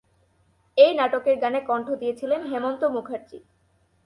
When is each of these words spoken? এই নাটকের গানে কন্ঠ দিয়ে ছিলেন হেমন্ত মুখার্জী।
এই 0.77 0.91
নাটকের 0.93 1.35
গানে 1.39 1.59
কন্ঠ 1.61 1.87
দিয়ে 1.91 2.13
ছিলেন 2.13 2.41
হেমন্ত 2.51 2.81
মুখার্জী। 2.95 3.39